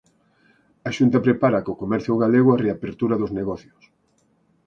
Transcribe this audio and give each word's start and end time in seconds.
A 0.87 0.89
Xunta 0.97 1.23
prepara 1.27 1.63
co 1.65 1.79
comercio 1.81 2.13
galego 2.23 2.49
a 2.51 2.59
reapertura 2.65 3.15
dos 3.21 3.31
negocios. 3.39 3.81